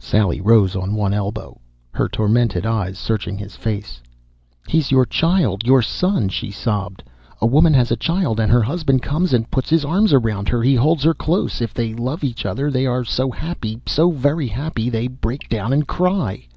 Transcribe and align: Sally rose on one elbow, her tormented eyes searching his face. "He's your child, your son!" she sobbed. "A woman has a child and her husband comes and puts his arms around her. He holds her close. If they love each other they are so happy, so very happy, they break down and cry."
Sally 0.00 0.40
rose 0.40 0.74
on 0.74 0.96
one 0.96 1.14
elbow, 1.14 1.60
her 1.92 2.08
tormented 2.08 2.66
eyes 2.66 2.98
searching 2.98 3.38
his 3.38 3.54
face. 3.54 4.02
"He's 4.66 4.90
your 4.90 5.04
child, 5.06 5.62
your 5.64 5.80
son!" 5.80 6.28
she 6.28 6.50
sobbed. 6.50 7.04
"A 7.40 7.46
woman 7.46 7.72
has 7.74 7.92
a 7.92 7.96
child 7.96 8.40
and 8.40 8.50
her 8.50 8.62
husband 8.64 9.02
comes 9.02 9.32
and 9.32 9.48
puts 9.48 9.70
his 9.70 9.84
arms 9.84 10.12
around 10.12 10.48
her. 10.48 10.60
He 10.60 10.74
holds 10.74 11.04
her 11.04 11.14
close. 11.14 11.60
If 11.62 11.72
they 11.72 11.94
love 11.94 12.24
each 12.24 12.44
other 12.44 12.68
they 12.68 12.84
are 12.84 13.04
so 13.04 13.30
happy, 13.30 13.80
so 13.86 14.10
very 14.10 14.48
happy, 14.48 14.90
they 14.90 15.06
break 15.06 15.48
down 15.48 15.72
and 15.72 15.86
cry." 15.86 16.48